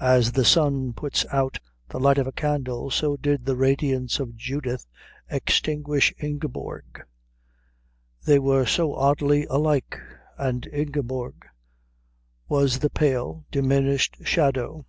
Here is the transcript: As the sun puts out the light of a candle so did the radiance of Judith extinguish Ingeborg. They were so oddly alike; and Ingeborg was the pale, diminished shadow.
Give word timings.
As 0.00 0.32
the 0.32 0.42
sun 0.42 0.94
puts 0.94 1.26
out 1.30 1.58
the 1.90 2.00
light 2.00 2.16
of 2.16 2.26
a 2.26 2.32
candle 2.32 2.88
so 2.90 3.14
did 3.14 3.44
the 3.44 3.56
radiance 3.58 4.18
of 4.18 4.36
Judith 4.38 4.86
extinguish 5.28 6.14
Ingeborg. 6.18 7.04
They 8.24 8.38
were 8.38 8.64
so 8.64 8.94
oddly 8.94 9.44
alike; 9.50 9.98
and 10.38 10.66
Ingeborg 10.68 11.44
was 12.48 12.78
the 12.78 12.88
pale, 12.88 13.44
diminished 13.50 14.16
shadow. 14.24 14.86